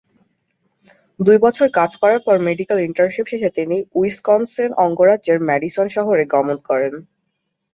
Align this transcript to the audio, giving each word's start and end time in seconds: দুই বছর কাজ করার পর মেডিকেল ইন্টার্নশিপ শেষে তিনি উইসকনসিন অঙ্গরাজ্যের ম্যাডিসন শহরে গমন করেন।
দুই 1.19 1.37
বছর 1.45 1.67
কাজ 1.71 1.91
করার 2.01 2.21
পর 2.25 2.35
মেডিকেল 2.47 2.77
ইন্টার্নশিপ 2.81 3.25
শেষে 3.31 3.49
তিনি 3.57 3.77
উইসকনসিন 3.95 4.69
অঙ্গরাজ্যের 4.85 5.39
ম্যাডিসন 5.47 5.87
শহরে 5.95 6.23
গমন 6.33 6.57
করেন। 6.69 6.93